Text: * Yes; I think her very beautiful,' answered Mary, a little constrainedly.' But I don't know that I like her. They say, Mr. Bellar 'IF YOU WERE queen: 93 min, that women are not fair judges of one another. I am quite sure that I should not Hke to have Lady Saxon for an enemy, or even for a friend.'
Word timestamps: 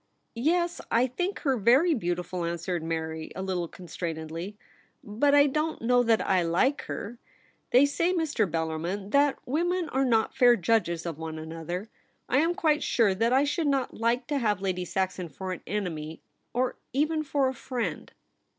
* 0.25 0.33
Yes; 0.33 0.81
I 0.89 1.05
think 1.05 1.41
her 1.41 1.55
very 1.57 1.93
beautiful,' 1.93 2.43
answered 2.43 2.81
Mary, 2.81 3.31
a 3.35 3.43
little 3.43 3.67
constrainedly.' 3.67 4.55
But 5.03 5.35
I 5.35 5.45
don't 5.45 5.79
know 5.79 6.01
that 6.01 6.27
I 6.27 6.41
like 6.41 6.81
her. 6.85 7.19
They 7.69 7.85
say, 7.85 8.11
Mr. 8.11 8.49
Bellar 8.49 8.77
'IF 8.77 8.81
YOU 8.81 8.87
WERE 8.87 8.93
queen: 8.93 8.93
93 8.93 8.99
min, 9.03 9.09
that 9.11 9.37
women 9.45 9.89
are 9.89 10.03
not 10.05 10.33
fair 10.35 10.55
judges 10.55 11.05
of 11.05 11.19
one 11.19 11.37
another. 11.37 11.87
I 12.27 12.37
am 12.39 12.55
quite 12.55 12.81
sure 12.81 13.13
that 13.13 13.31
I 13.31 13.43
should 13.43 13.67
not 13.67 13.93
Hke 13.93 14.25
to 14.25 14.39
have 14.39 14.59
Lady 14.59 14.85
Saxon 14.85 15.29
for 15.29 15.51
an 15.51 15.61
enemy, 15.67 16.23
or 16.51 16.77
even 16.93 17.21
for 17.21 17.47
a 17.47 17.53
friend.' 17.53 18.11